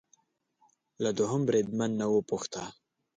[1.03, 2.63] له دوهم بریدمن نه وپوښته